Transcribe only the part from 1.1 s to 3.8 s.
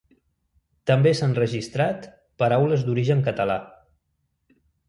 s'han registrat paraules d'origen català.